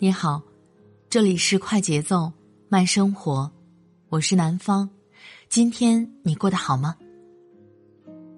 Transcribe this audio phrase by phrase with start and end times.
[0.00, 0.40] 你好，
[1.10, 2.32] 这里是快节奏
[2.68, 3.50] 慢生活，
[4.10, 4.88] 我是南方。
[5.48, 6.94] 今天你过得好吗？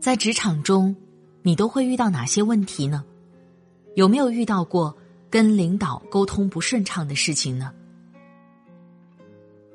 [0.00, 0.96] 在职场中，
[1.42, 3.04] 你都会遇到哪些问题呢？
[3.94, 4.96] 有没有遇到过
[5.28, 7.74] 跟领导沟通不顺畅的事情呢？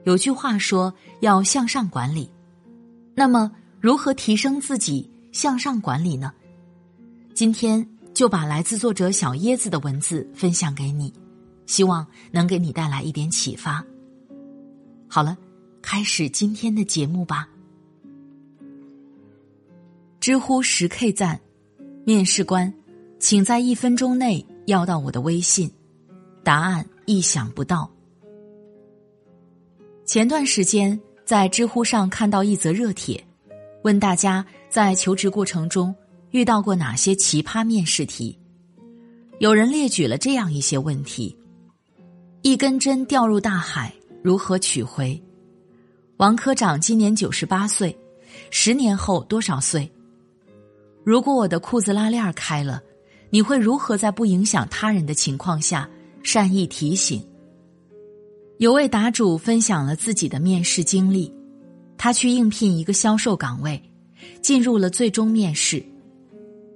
[0.05, 2.27] 有句话说要向上管理，
[3.13, 6.33] 那么如何提升自己向上管理呢？
[7.35, 11.13] 今天就把来自作者小椰子的文字分享给你，
[11.65, 13.85] 希望能给你带来一点启发。
[15.07, 15.37] 好了，
[15.81, 17.47] 开始今天的节目吧。
[20.19, 21.39] 知乎十 K 赞，
[22.03, 22.73] 面试官，
[23.19, 25.71] 请在一分钟内要到我的微信，
[26.43, 27.89] 答案意想不到。
[30.05, 33.23] 前段时间在知乎上看到一则热帖，
[33.83, 35.93] 问大家在求职过程中
[36.31, 38.37] 遇到过哪些奇葩面试题。
[39.39, 41.37] 有人列举了这样一些问题：
[42.45, 45.19] 一根针掉入大海，如何取回？
[46.17, 47.97] 王科长今年九十八岁，
[48.51, 49.91] 十年后多少岁？
[51.03, 52.83] 如果我的裤子拉链开了，
[53.31, 55.89] 你会如何在不影响他人的情况下
[56.21, 57.27] 善意提醒？
[58.59, 61.33] 有位答主分享了自己的面试经历，
[61.97, 63.81] 他去应聘一个销售岗位，
[64.43, 65.83] 进入了最终面试。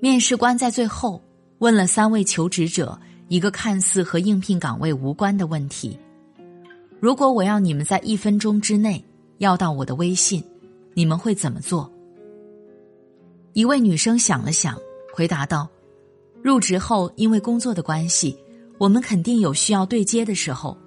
[0.02, 1.22] 面试官在最后
[1.60, 5.98] 问了三位求职者一个看似和应聘岗位无关的问题：
[7.00, 9.04] 如果我要你们在一分钟之内
[9.38, 10.44] 要到我的微信，
[10.96, 11.90] 你们会怎么做？
[13.54, 14.76] 一位女生想了想，
[15.14, 15.70] 回答道
[16.42, 18.36] ：“入职后因为工作的关系，
[18.80, 20.78] 我们肯定有需要对接的时候。”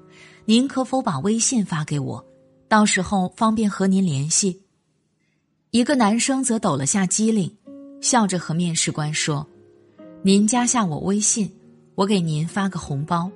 [0.44, 2.26] 您可否把微信发给我，
[2.66, 4.60] 到时候方便和您联系。
[5.70, 7.56] 一个男生则抖了下机灵，
[8.00, 9.46] 笑着和面试官说
[10.22, 11.48] ：“您加下我微信，
[11.94, 13.30] 我给您发个红包。”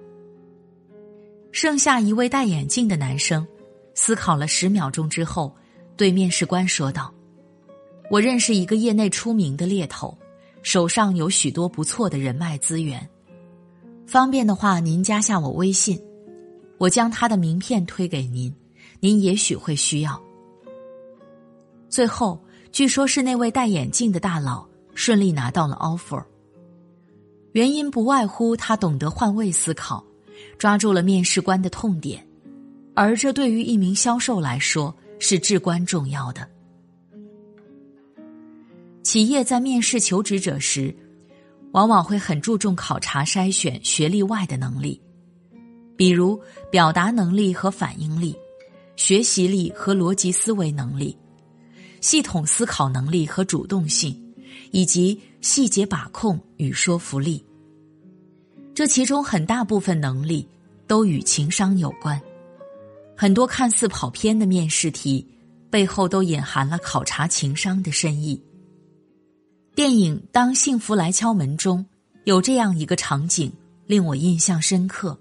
[1.52, 3.46] 剩下一位戴眼镜的男生，
[3.94, 5.54] 思考了十秒钟之后，
[5.96, 7.12] 对面试官说道
[8.10, 10.16] ：“我认识一个业内出名的猎头，
[10.62, 13.08] 手上有许多不错的人脉资源，
[14.06, 16.00] 方便的话，您加下我微信。”
[16.78, 18.54] 我将他的名片推给您，
[19.00, 20.22] 您也许会需要。
[21.88, 22.38] 最后，
[22.70, 26.22] 据说是那位戴眼镜的大佬顺利拿到了 offer。
[27.56, 30.04] 原因不外乎他懂得换位思考，
[30.58, 32.22] 抓住了面试官的痛点，
[32.92, 36.46] 而这对于一名销售来说是至关重要的。
[39.02, 40.94] 企业在面试求职者时，
[41.72, 45.00] 往往会很注重考察筛选学历外的能力。
[45.96, 46.38] 比如
[46.70, 48.36] 表达能力和反应力，
[48.96, 51.16] 学习力和逻辑思维能力，
[52.02, 54.14] 系统思考能力和主动性，
[54.72, 57.42] 以及细节把控与说服力。
[58.76, 60.46] 这其中很大部分能力
[60.86, 62.20] 都与情商有关。
[63.16, 65.26] 很多看似跑偏的面试题，
[65.70, 68.38] 背后都隐含了考察情商的深意。
[69.74, 71.86] 电影《当幸福来敲门》中
[72.24, 73.50] 有这样一个场景，
[73.86, 75.18] 令我印象深刻。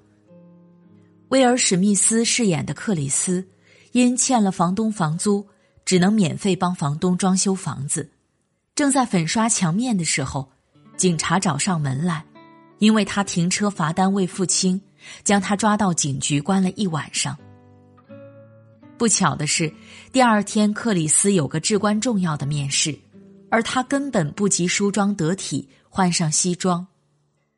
[1.29, 3.47] 威尔史密斯饰演的克里斯，
[3.93, 5.47] 因欠了房东房租，
[5.85, 8.11] 只能免费帮房东装修房子。
[8.75, 10.51] 正在粉刷墙面的时候，
[10.97, 12.25] 警察找上门来，
[12.79, 14.81] 因为他停车罚单未付清，
[15.23, 17.37] 将他抓到警局关了一晚上。
[18.97, 19.73] 不巧的是，
[20.11, 22.97] 第二天克里斯有个至关重要的面试，
[23.49, 26.85] 而他根本不及梳妆得体，换上西装。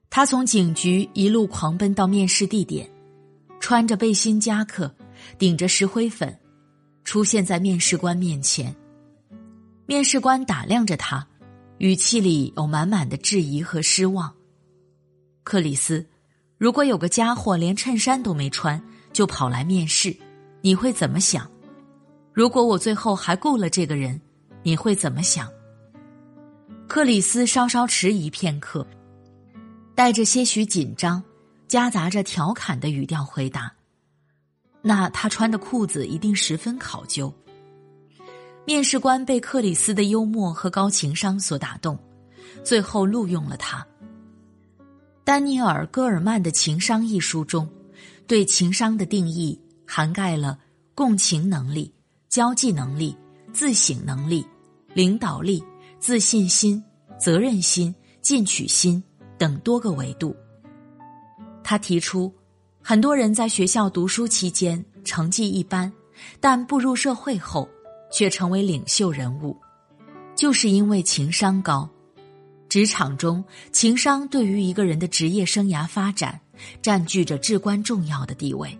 [0.09, 2.89] 他从警局一路狂奔到面试地点。
[3.59, 4.93] 穿着背心夹克，
[5.39, 6.37] 顶着石灰粉，
[7.03, 8.73] 出现在面试官面前。
[9.87, 11.27] 面试官打量着他，
[11.79, 14.31] 语气里有满满的质疑和失望。
[15.47, 16.05] 克里斯，
[16.57, 18.83] 如果有个家伙连衬衫都没穿
[19.13, 20.13] 就跑来面试，
[20.59, 21.49] 你会怎么想？
[22.33, 24.19] 如果我最后还雇了这个人，
[24.61, 25.49] 你会怎么想？
[26.85, 28.85] 克里斯稍稍迟疑片刻，
[29.95, 31.23] 带着些许紧张。
[31.69, 33.71] 夹杂着调侃的语调回答
[34.83, 37.33] ：“那他穿的裤子一定十分考究。”
[38.67, 41.97] 面试官被克里斯的幽默和高情商所打动，
[42.65, 43.85] 最后录用了他。
[45.27, 47.67] 丹尼尔·戈尔曼的《情商》一书中，
[48.27, 50.57] 对情商的定义涵盖了
[50.95, 51.93] 共情能力、
[52.29, 53.13] 交际能力、
[53.51, 54.47] 自省能力、
[54.93, 55.61] 领导力、
[55.99, 56.81] 自信心、
[57.19, 59.03] 责任心、进取心
[59.37, 60.33] 等多个维度。
[61.61, 62.33] 他提出，
[62.81, 65.91] 很多人在学校读书期间成绩一般，
[66.39, 67.67] 但步入社会后。
[68.09, 69.53] 却成为领袖人物，
[70.33, 71.89] 就是因为情商高。
[72.69, 76.39] 职场中，情商对于一个人的职业生涯发展
[76.81, 78.77] 占据着至关重要的地位。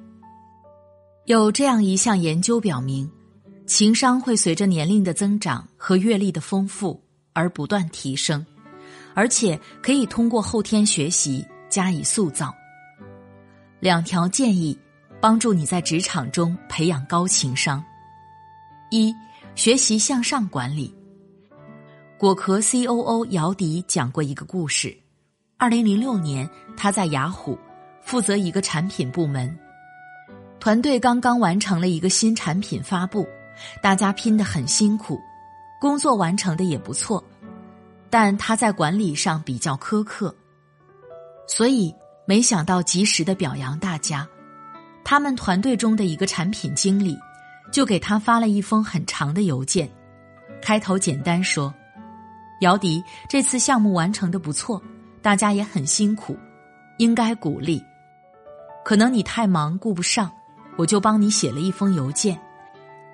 [1.26, 3.10] 有这样一项研究表明，
[3.66, 7.02] 情商会随着年龄的增长和阅历的丰富
[7.34, 8.46] 而不断提升，
[9.14, 12.54] 而且可以通过后天学习加以塑造。
[13.80, 14.78] 两条建议
[15.22, 17.84] 帮助你在职场中培养高情商。
[18.90, 19.14] 一、
[19.56, 20.97] 学习向上管理。
[22.20, 23.28] 果壳 C.O.O.
[23.28, 24.98] 姚迪讲过一个故事：，
[25.56, 27.56] 二零零六年，他在雅虎
[28.02, 29.56] 负责一个产品部门，
[30.60, 33.28] 团队刚刚完成了一个新产品发布，
[33.84, 35.20] 大家拼得很辛苦，
[35.80, 37.24] 工作完成的也不错，
[38.10, 40.36] 但他在管理上比较苛刻，
[41.48, 41.94] 所以
[42.26, 44.28] 没想到及时的表扬大家。
[45.04, 47.16] 他们团队中的一个产品经理。
[47.70, 49.92] 就给他发了一封很长的邮件，
[50.62, 51.72] 开头简单说
[52.62, 54.82] ：“姚迪，这次项目完成的不错，
[55.22, 56.36] 大家也很辛苦，
[56.98, 57.84] 应该鼓励。
[58.84, 60.32] 可能你太忙顾不上，
[60.76, 62.40] 我就帮你写了一封邮件。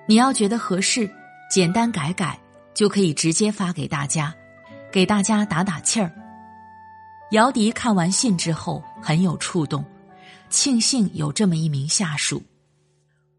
[0.06, 1.10] 你要觉得合适，
[1.50, 2.38] 简单改改，
[2.72, 4.34] 就可以直接发给大家，
[4.92, 6.10] 给大家打打气儿。”
[7.32, 9.84] 姚迪看完信之后很有触动，
[10.48, 12.42] 庆幸有这么一名下属。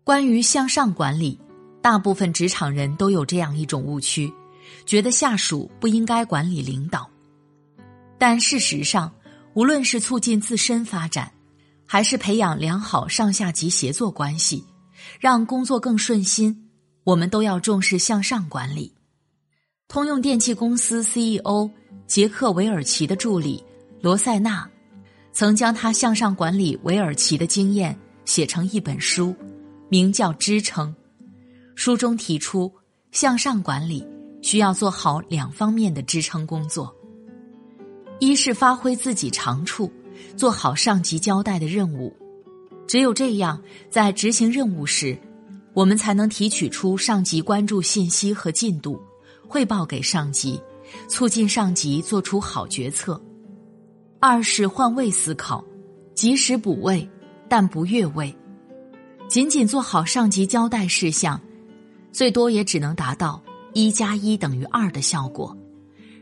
[0.03, 1.39] 关于向上管理，
[1.81, 4.31] 大部分职场人都有这样一种误区，
[4.85, 7.09] 觉得下属不应该管理领导。
[8.17, 9.13] 但事实上，
[9.53, 11.31] 无论是促进自身发展，
[11.85, 14.65] 还是培养良好上下级协作关系，
[15.19, 16.69] 让工作更顺心，
[17.03, 18.93] 我们都要重视向上管理。
[19.87, 21.69] 通用电气公司 CEO
[22.07, 23.63] 杰克韦尔奇的助理
[24.01, 24.67] 罗塞纳，
[25.31, 29.35] 曾将他向上管理韦尔奇的经验写成一本书。
[29.87, 30.93] 名叫支撑，
[31.75, 32.73] 书中提出
[33.11, 34.03] 向上管理
[34.45, 36.95] 需要做好两方面的支撑工作：
[38.19, 39.91] 一是发挥自己长处，
[40.37, 42.13] 做好上级交代的任务；
[42.85, 43.59] 只有这样，
[43.89, 45.17] 在执行任务时，
[45.73, 49.01] 我们才能提取出上级关注信息和进度，
[49.47, 50.61] 汇报给上级，
[51.07, 53.19] 促进上级做出好决策；
[54.19, 55.65] 二是换位思考，
[56.13, 57.09] 及时补位，
[57.49, 58.31] 但不越位。
[59.27, 61.41] 仅仅做好上级交代事项，
[62.11, 63.41] 最多也只能达到
[63.75, 65.55] 一加一等于二的效果。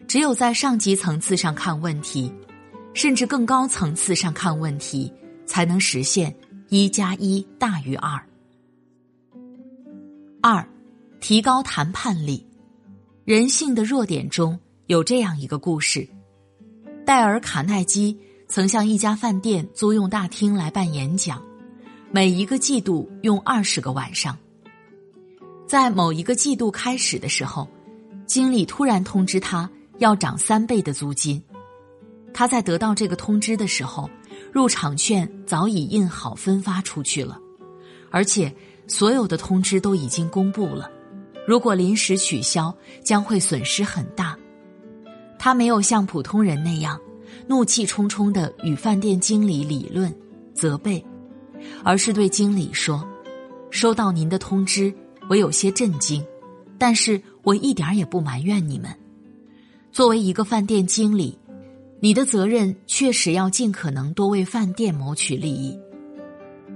[0.08, 2.34] 只有在上级层次上看问题，
[2.94, 5.14] 甚至更高层次上看问题，
[5.46, 6.36] 才能实现
[6.70, 8.22] 一加一大于二。
[10.42, 10.68] 二，
[11.22, 12.46] 提高谈判力。
[13.24, 16.06] 人性的弱点中有这样一个故事：
[17.06, 18.18] 戴尔·卡耐基
[18.48, 21.42] 曾向一家饭店租用大厅来办演讲。
[22.12, 24.38] 每一个季度用二十个晚上，
[25.74, 27.68] 在某一个季度开始的时候，
[28.28, 31.42] 经理突然通知他要涨三倍的租金。
[32.32, 34.08] 他在得到这个通知的时候，
[34.52, 37.40] 入场券早已印好分发出去了，
[38.12, 40.92] 而且所有的通知都已经公布了。
[41.48, 42.72] 如果临时取消，
[43.04, 44.38] 将会损失很大。
[45.40, 47.02] 他没有像普通人那样
[47.48, 50.16] 怒气冲冲的与饭店经理理论、
[50.54, 51.04] 责备。
[51.84, 53.04] 而是对经理说
[53.72, 54.94] ：“收到您的通知，
[55.30, 56.26] 我有些震惊，
[56.78, 58.90] 但是我一点也不埋怨你们。
[59.92, 61.38] 作为一个饭店经理，
[62.00, 65.80] 你的责任确实要尽可能多为饭店谋取利益。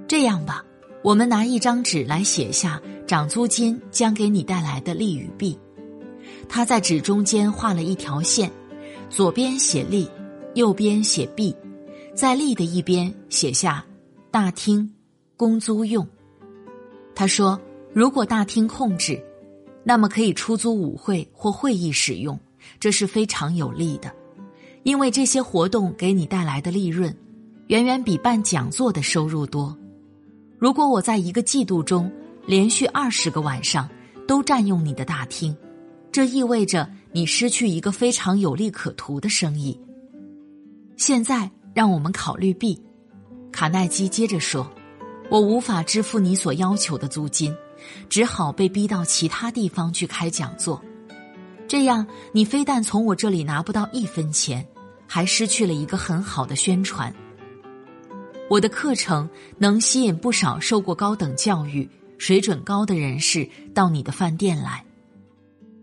[0.07, 0.63] 这样吧，
[1.03, 5.57] 我们拿一张纸来写下涨租金将给你带来的利与弊。”
[6.47, 8.51] 他在纸中间画了一条线，
[9.09, 10.09] 左边写利，
[10.53, 11.53] 右边写弊，
[12.13, 13.83] 在利的一边写下。
[14.29, 14.93] 大厅，
[15.35, 16.07] 公租用。
[17.15, 17.59] 他说
[17.97, 19.19] ：“如果大厅控制，
[19.83, 22.39] 那么可以出租舞会或会议使用，
[22.79, 24.13] 这是非常有利的，
[24.83, 27.11] 因为这些活动给你带来的利润，
[27.69, 29.75] 远远比办讲座的收入多。
[30.59, 32.11] 如果我在一个季度中
[32.45, 33.89] 连续二十个晚上
[34.27, 35.57] 都占用你的大厅，
[36.11, 39.75] 这意味着你失去一个非常有利可图的生意。
[40.97, 42.79] 现在，让我们考虑 B。”
[43.51, 44.71] 卡耐基接着说
[45.31, 47.51] ：“我无法支付你所要求的租金，
[48.09, 50.81] 只好被逼到其他地方去开讲座。
[51.67, 54.65] 这样，你非但从我这里拿不到一分钱，
[55.05, 57.13] 还失去了一个很好的宣传。
[58.49, 64.83] 我的课程能吸引不少受过高等教育、水准高的人士到你的饭店来。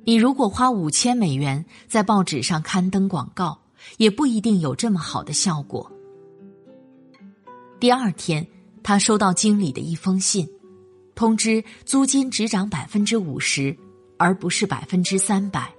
[0.06, 3.58] 你如果花五千美元在报纸上刊登广告，
[3.98, 5.90] 也不一定有这么好的效果。
[7.78, 8.46] 第二天，
[8.82, 10.48] 他收到经理的一封信，
[11.14, 13.76] 通知租金只涨百分之五十，
[14.18, 15.72] 而不是百分之三百。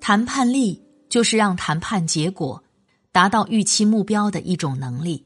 [0.00, 2.62] 谈判力就是让谈判结果
[3.10, 5.24] 达到预期目标的一种能力。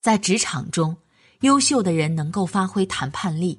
[0.00, 0.96] 在职场中，
[1.40, 3.58] 优秀的人能够发挥谈判力，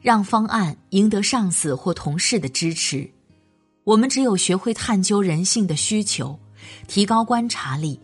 [0.00, 3.10] 让方案赢得上司或同事的支持。
[3.84, 6.38] 我们只有学会探究人性的需求，
[6.86, 8.00] 提高观察力，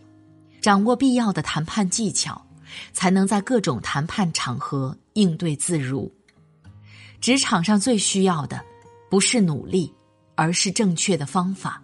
[0.61, 2.44] 掌握必要的谈判技巧，
[2.93, 6.11] 才能在各种谈判场合应对自如。
[7.21, 8.63] 职场上最需要的
[9.09, 9.93] 不是努力，
[10.35, 11.81] 而是正确的方法。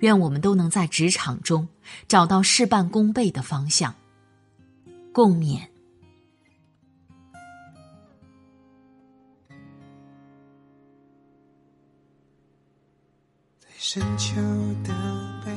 [0.00, 1.66] 愿我们都能在职场中
[2.08, 3.94] 找到事半功倍的方向。
[5.12, 5.60] 共勉。
[13.76, 14.34] 深秋
[14.82, 15.52] 的北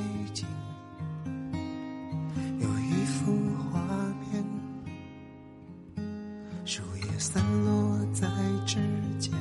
[7.20, 8.28] 散落在
[8.66, 8.78] 指
[9.20, 9.34] 尖，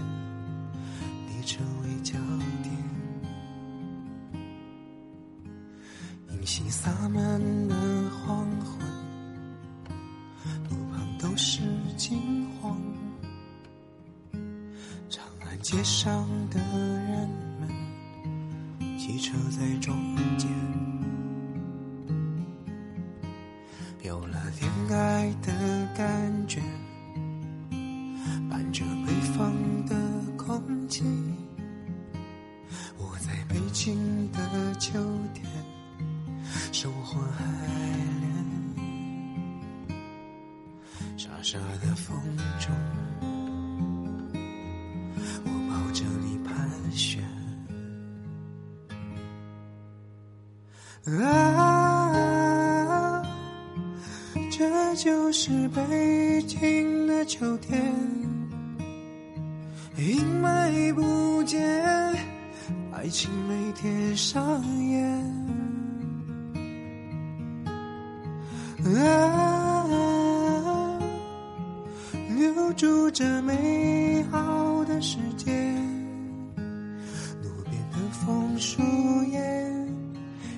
[1.28, 2.14] 你成为焦
[2.62, 2.72] 点，
[6.30, 7.22] 银杏洒满
[7.68, 7.74] 了
[8.10, 8.78] 黄昏，
[10.70, 11.60] 路旁都是
[11.96, 12.80] 金黄，
[15.10, 17.28] 长安街上的人
[17.60, 17.68] 们。
[18.98, 19.94] 汽车在中
[20.38, 20.50] 间，
[24.02, 25.52] 有了恋爱的
[25.96, 26.60] 感觉，
[41.46, 42.20] 沙的风
[42.58, 42.74] 中，
[45.44, 47.22] 我抱着你盘旋。
[51.04, 53.22] 啊，
[54.50, 57.94] 这就是北京的秋天，
[59.96, 61.62] 阴霾不见，
[62.92, 65.06] 爱情每天上演。
[68.84, 69.25] 啊，
[73.18, 75.50] 这美好的世界，
[77.42, 78.82] 路边的枫树
[79.24, 79.38] 叶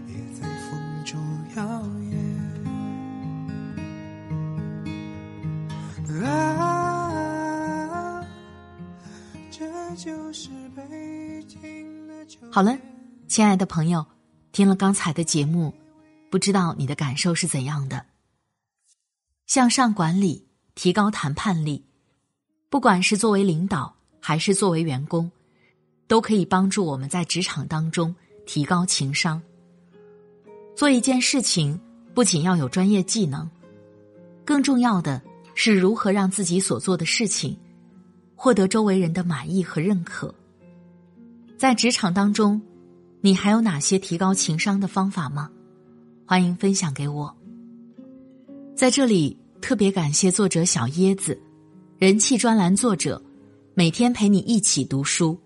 [0.08, 1.20] 也在风中
[1.54, 1.64] 摇。
[12.50, 12.76] 好了，
[13.28, 14.04] 亲爱的朋友，
[14.50, 15.72] 听了刚才的节目，
[16.28, 18.04] 不知道你的感受是怎样的？
[19.46, 21.86] 向上管理，提高谈判力，
[22.70, 25.30] 不管是作为领导还是作为员工，
[26.06, 28.14] 都可以帮助我们在职场当中
[28.46, 29.40] 提高情商。
[30.76, 31.80] 做一件事情，
[32.14, 33.48] 不仅要有专业技能，
[34.44, 35.22] 更重要的
[35.54, 37.56] 是如何让自己所做的事情
[38.36, 40.34] 获得周围人的满意和认可。
[41.56, 42.60] 在职场当中，
[43.20, 45.50] 你还有哪些提高情商的方法吗？
[46.26, 47.34] 欢迎分享给我。
[48.76, 51.40] 在这里特别感谢作者小椰子，
[51.98, 53.20] 人气专栏作者，
[53.74, 55.36] 每天陪你一起读书。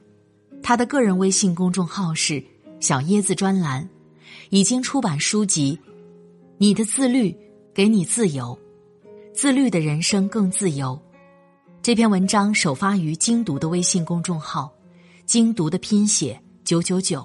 [0.62, 2.44] 他的个人微信公众号是
[2.78, 3.88] 小椰子专栏。
[4.50, 5.78] 已经出版书籍，
[6.58, 7.34] 《你的自律
[7.72, 8.58] 给你自由，
[9.32, 10.88] 自律的人生更自由》。
[11.80, 14.70] 这篇文章首发于精读的微信公众号，
[15.24, 17.24] 精读的拼写九九九。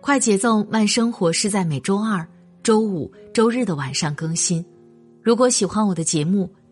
[0.00, 2.24] 快节奏慢生活是在每周二、
[2.62, 4.64] 周五、周日的晚上更新。
[5.20, 6.48] 如果喜欢我的节目，